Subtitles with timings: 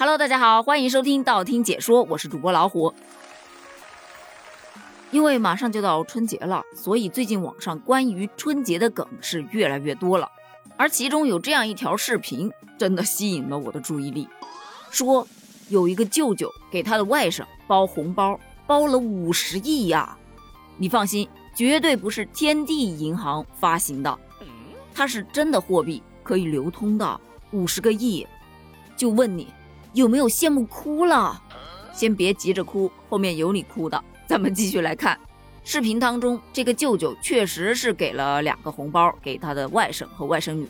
[0.00, 2.94] Hello，大家好，欢迎收听道听解说，我是主播老虎。
[5.10, 10.30] 因为马上就到春节了，所以最近网上关于春节的梗是越来越多了。
[10.76, 12.48] 而其中有这样一条视频，
[12.78, 14.28] 真的吸引了我的注意力。
[14.88, 15.26] 说
[15.68, 18.38] 有一个舅舅给他的外甥包红包，
[18.68, 20.16] 包了五十亿呀！
[20.76, 24.16] 你放心，绝对不是天地银行发行的，
[24.94, 27.20] 它是真的货币，可以流通的，
[27.50, 28.24] 五十个亿。
[28.96, 29.52] 就问你。
[29.92, 31.40] 有没有羡慕哭了？
[31.92, 34.02] 先别急着哭，后面有你哭的。
[34.26, 35.18] 咱们继续来看
[35.64, 40.68] 视频当中，这个舅舅确实是给了两个红包给他的外甥和外甥女，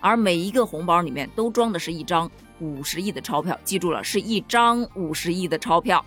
[0.00, 6.04] 而每一个红包里面都装的是一张五十亿的钞票，记住了，是一张五十亿的钞票。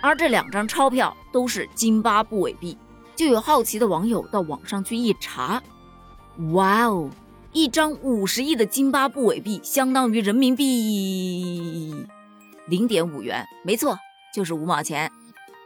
[0.00, 2.76] 而这两张钞票都是津巴布韦币，
[3.16, 5.62] 就有好奇的网友到网上去一查，
[6.52, 7.10] 哇哦！
[7.58, 11.92] 一张五十亿的津巴布韦币相当于人民币
[12.68, 13.98] 零点五元，没错，
[14.32, 15.10] 就是五毛钱。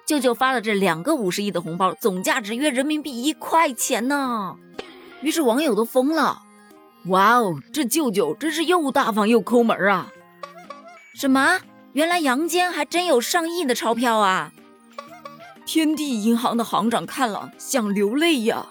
[0.06, 4.56] 舅舅发了这两个五十亿的红包，总价值约人民币一块钱呢。
[5.20, 6.40] 于是网友都疯了，
[7.08, 10.10] 哇哦，这舅舅真是又大方又抠门啊！
[11.14, 11.60] 什么？
[11.92, 14.50] 原来阳间还真有上亿的钞票啊！
[15.66, 18.68] 天地银行的行长看了想流泪呀。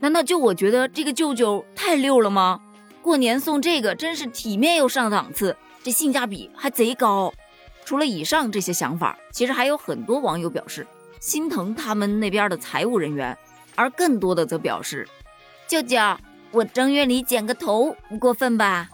[0.00, 2.60] 难道就我觉得这个舅舅太溜了吗？
[3.02, 7.32] 过年送这个真是体面又上档次，这性价比还贼高。
[7.84, 10.86] 除了以上这些想法，其实还有很多网友表示
[11.20, 13.36] 心疼他们那边的财务人员，
[13.74, 15.08] 而更多的则表示：
[15.66, 15.96] 舅舅，
[16.50, 18.88] 我正月里剪个头不过分吧？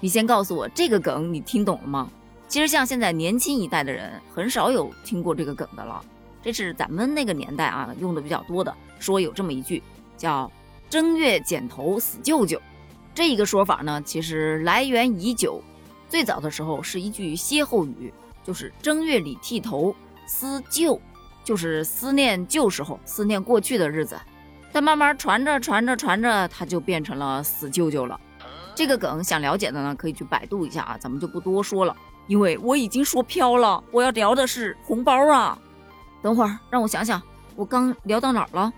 [0.00, 2.10] 你先告诉我这个梗你听懂了吗？
[2.48, 6.04] 其实像现在年轻一代的人很少有听过这个梗的了。
[6.42, 9.82] 这是咱们那个年代啊用的比较多的，说有这么一句
[10.16, 10.50] 叫
[10.88, 12.60] “正月剪头死舅舅”，
[13.14, 15.62] 这一个说法呢，其实来源已久。
[16.08, 19.94] 最早的时候是一句歇后语，就是正月里剃头
[20.26, 20.98] 思旧，
[21.44, 24.18] 就是思念旧时候，思念过去的日子。
[24.72, 28.18] 但慢慢传着传着传着，它就变成了死舅舅了。
[28.74, 31.94] 这个梗想了解的呢，可以去百度一下啊，咱们就不多说了，
[32.26, 33.82] 因为我已经说飘了。
[33.90, 35.58] 我要聊的是红包啊。
[36.22, 37.22] 等会儿，让我想想，
[37.56, 38.72] 我刚聊到哪儿了？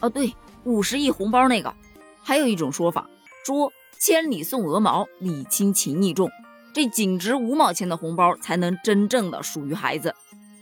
[0.00, 1.74] 哦，对，五十亿红包那个，
[2.22, 3.08] 还有一种说法，
[3.46, 6.30] 说千里送鹅毛，礼轻情意重，
[6.72, 10.14] 这仅值五毛钱的红包才能真正的属于孩子，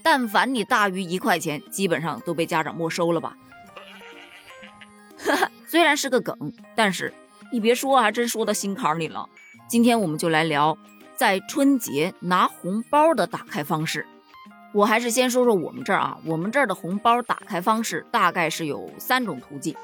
[0.03, 3.37] 但凡你大于一块钱，基本上都被家长没收了吧？
[5.25, 7.13] 哈哈，虽然是个梗，但是
[7.53, 9.29] 你别说，还真说到心坎里了。
[9.69, 10.77] 今天我们就来聊。
[11.17, 14.07] 在春节拿红包的打开方式，
[14.73, 16.19] 我还是先说说我们这儿啊。
[16.25, 19.77] 我们这儿的红包打开方式大概是有三种途径。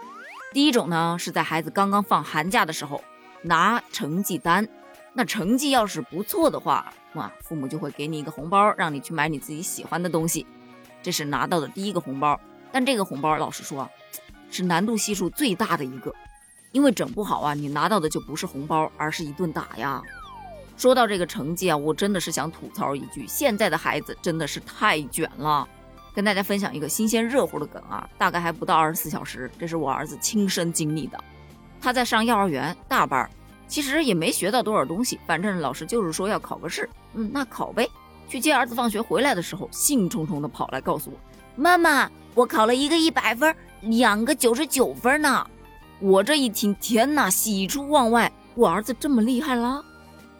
[0.52, 3.02] 第一种呢，是在孩子刚刚放寒假的时候
[3.42, 4.66] 拿成绩单，
[5.12, 10.46] 那成绩要是不错的话，哇，父母就会给你一个红包，让你去买你自己喜欢的东西。
[11.02, 12.40] 这是拿到的第一个红包。
[12.72, 13.88] 但这个红包，老实说，
[14.50, 16.12] 是难度系数最大的一个，
[16.72, 20.02] 因为整不好啊，你拿到的就不是红包，而是一顿打呀。
[20.78, 25.68] 说到这个成绩啊，我真的是想吐槽一句：现在的孩子真的是太卷了。
[26.14, 31.18] 跟大家分享一个新鲜热乎的梗啊，大概还不到二十四小时，这是我儿子亲身经历的。
[31.80, 33.28] 他在上幼儿园大班，
[33.66, 37.88] 其实也没学到多少东西，反正老师就是说要考个试，嗯，那考呗。
[38.28, 41.16] 去接儿子放学回来的时候，兴冲冲的跑来告诉我
[41.56, 45.44] ：“妈妈，我考了一个一百分，两个九十九分呢。”
[45.98, 49.84] 我这一听，天哪，喜出望外，我儿子这么厉害了。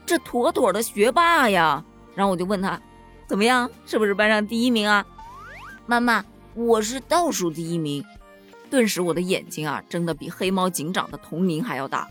[0.08, 1.84] 这妥妥的学霸呀！
[2.14, 2.80] 然后我就问他，
[3.26, 5.04] 怎么样，是不是班上第一名啊？
[5.84, 6.24] 妈妈，
[6.54, 8.02] 我是倒数第一名。
[8.70, 12.08] 顿时我的眼睛啊，睁得比黑猫警长的同龄还要大。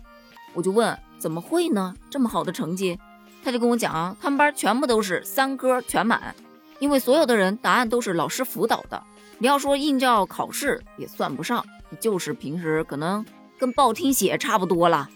[0.54, 1.92] 我就问，怎么会呢？
[2.08, 2.96] 这么好的成绩？
[3.42, 6.32] 他就跟我讲啊，他们班全部都是三科全满，
[6.78, 9.02] 因为所有的人答案都是老师辅导的。
[9.38, 11.66] 你要说应照考试也算不上，
[11.98, 13.26] 就是平时可能
[13.58, 15.10] 跟报听写差不多了。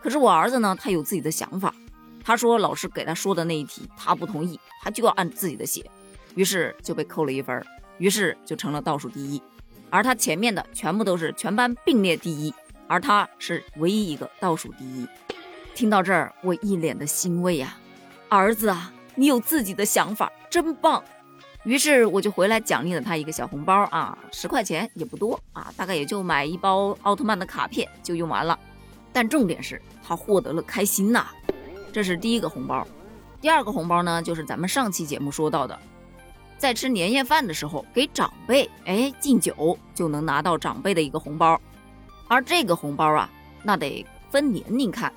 [0.00, 1.74] 可是我儿子呢，他有自己的想法。
[2.26, 5.88] 他说：“老师给他说的那一题，他不同意，他就要按自己的写，
[6.34, 7.64] 于是就被扣了一分，
[7.98, 9.40] 于是就成了倒数第一。
[9.90, 12.52] 而他前面的全部都是全班并列第一，
[12.88, 15.06] 而他是唯一一个倒数第一。
[15.72, 17.78] 听到这儿，我一脸的欣慰呀，
[18.28, 21.00] 儿子啊，你有自己的想法，真棒。
[21.62, 28.58] 于是我就回来奖励了他一个小红包啊，十块钱也不多啊，大概也就买一包奥特曼的卡片就用完了。
[29.12, 31.28] 但重点是他获得了开心呐。”
[31.96, 32.86] 这是第一个红包，
[33.40, 35.78] 第二个红包呢，就是咱们上期节目说到的，
[36.58, 41.58] 在吃年夜饭的时候给长辈哎敬酒，就能拿到长辈的一个红包。
[42.28, 43.30] 而这个红包啊，
[43.62, 45.10] 那得分年龄看，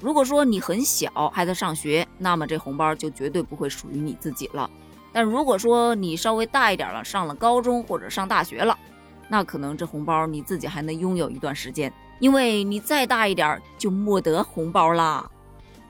[0.00, 4.70] 如果说你很小还在上学，那么这红包就绝对不会属于你自己了。
[5.12, 8.78] 但如果说你稍微大一点了，上了高中或者上大学了，
[9.28, 15.28] 那可能这红包你自己还能拥有一段时间，因为你再大一点就没得红包啦。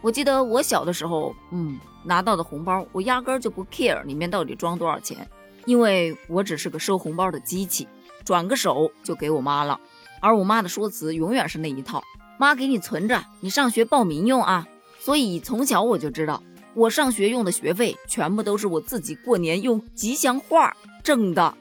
[0.02, 5.26] 我记得我小的时候，嗯，拿到的红包我压根儿就不 care 里面到底装多少钱，
[5.64, 7.88] 因为我只是个收红包的机器，
[8.24, 9.78] 转个手就给我妈了。
[10.20, 12.02] 而我妈的说辞永远是那一套。
[12.38, 14.66] 妈给你存着，你上学报名用啊！
[14.98, 16.42] 所以从小我就知道，
[16.74, 21.54] 我上学用的学费全部都是我自己过年用吉祥话挣的。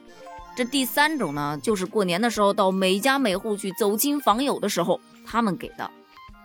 [0.56, 5.88] 这第三种呢，就是过年的时候到每家每户去走亲访友的时候，他们给的。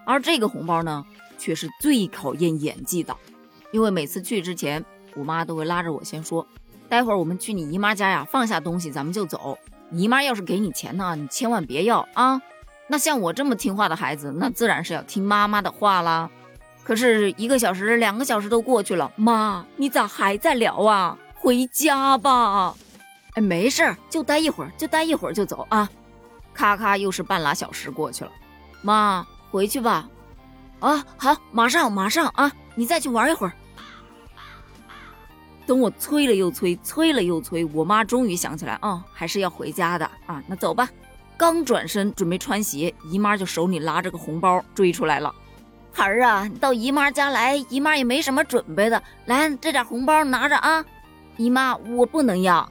[0.06, 1.04] 而这个红包呢，
[1.38, 3.16] 却是最考验演技的，
[3.72, 4.84] 因为每次去之前，
[5.16, 6.46] 我妈都会拉着我先说
[6.90, 9.58] ：“待会儿我们去你姨妈家呀，放下东西咱们就走。
[9.92, 12.42] 姨妈要是给你钱呢，你千万别要啊。”
[12.90, 16.30] 那像我这么听话的孩子，那自然是要听妈妈的话啦。
[16.84, 21.18] 可是一个小时、两个小时都过去了，妈，你咋还在聊啊？
[21.36, 22.74] 回家吧。
[23.34, 25.90] 哎，没事儿，就待一会儿，就待一会儿就走啊。
[26.54, 28.32] 咔咔，又是半拉小时过去了。
[28.82, 30.10] 妈，回去吧。
[30.80, 33.54] 啊，好，马上马上啊，你再去玩一会儿。
[35.66, 40.42] 等我催了又催，催了又催，我妈终于想起来，啊，还是要回家的啊。
[40.48, 40.88] 那走吧。
[41.36, 45.34] 刚转身准备穿鞋，姨妈就手里拉着个红包追出来了。
[45.92, 50.84] 孩儿啊，到姨妈家来，姨妈也没什么准备的，来这点红包拿着啊。
[51.38, 52.68] 姨妈，我不能要，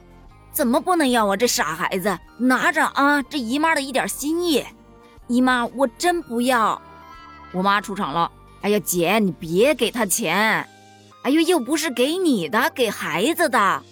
[0.51, 1.37] 怎么不能要啊？
[1.37, 4.65] 这傻孩子，拿着啊，这姨妈的一点心意。
[5.27, 6.81] 姨妈，我真不要。
[7.51, 8.31] 我妈出场了。
[8.61, 10.67] 哎呀，姐，你别给他钱。
[11.23, 13.83] 哎呦，又不是给你的，给孩子的。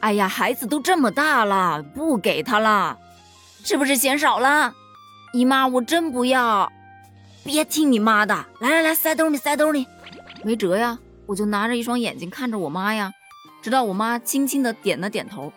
[0.00, 2.96] 哎呀，孩子都这么大了，不给他了。
[3.62, 4.74] 是不是嫌少了，
[5.32, 5.66] 姨妈？
[5.66, 6.72] 我真不要，
[7.44, 8.34] 别听你妈的！
[8.60, 9.86] 来来来，塞兜里，塞兜里，
[10.42, 13.12] 没辙呀，我就拿着一双眼睛看着我妈呀，
[13.60, 15.52] 直到我妈轻轻的点了点头。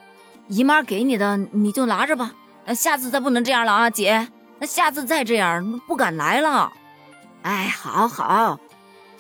[0.50, 2.34] 姨妈给你的，你就拿着吧。
[2.66, 4.28] 那下次再不能这样了啊，姐。
[4.60, 6.72] 那下次再这样，不敢来了。
[7.44, 8.60] 哎，好好，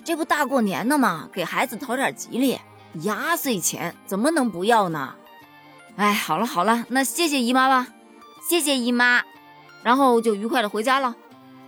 [0.04, 2.60] 这不大过年的嘛，给孩子讨点吉利，
[3.04, 5.16] 压岁钱怎么能不要呢？
[5.96, 7.88] 哎，好了好了，那谢谢姨妈吧。
[8.42, 9.22] 谢谢姨妈，
[9.84, 11.16] 然后就愉快的回家了。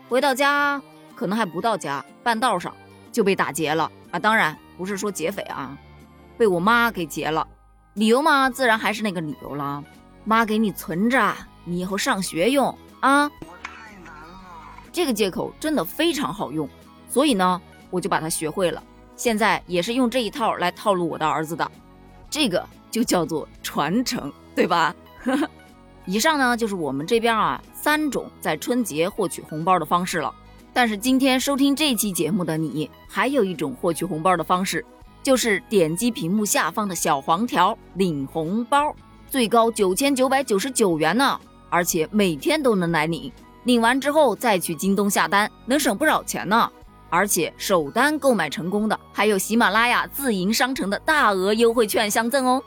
[0.09, 0.81] 回到家，
[1.15, 2.73] 可能还不到家，半道上
[3.11, 4.19] 就被打劫了啊！
[4.19, 5.77] 当然不是说劫匪啊，
[6.37, 7.47] 被我妈给劫了。
[7.93, 9.83] 理由嘛，自然还是那个理由了。
[10.23, 13.29] 妈给你存着，你以后上学用啊。
[14.95, 16.69] 这个借口真的非常好用，
[17.09, 18.81] 所以呢，我就把它学会了。
[19.17, 21.69] 现在也是用这一套来套路我的儿子的，
[22.29, 24.95] 这个就叫做传承，对吧？
[26.07, 30.33] 以上呢就是我们这边啊三种在春节获取红包的方式了。
[30.71, 34.85] 但是今天收听这期节目的你，还有一种获取红包的方式，
[35.21, 38.95] 就是点击屏幕下方的小黄条领红包，
[39.29, 41.37] 最高九千九百九十九元呢，
[41.69, 43.29] 而且每天都能来领。
[43.65, 46.71] 领完之后再去京东下单，能省不少钱呢。
[47.09, 52.61] 而且首单购买成功的，还有喜马拉雅自营商城的大额优惠券相赠哦。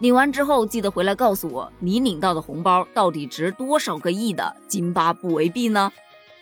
[0.00, 5.90] 领完之后，记得回来告诉我，你领到的红包到底值多少个亿的津巴布韦币呢？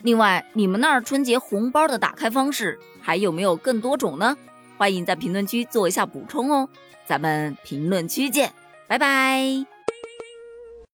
[0.03, 4.37] 另外，你们那儿春节红包的打开方式还有没有更多种呢？
[4.77, 6.69] 欢迎在评论区做一下补充哦。
[7.07, 8.53] 咱们评论区见，
[8.89, 9.74] 拜拜。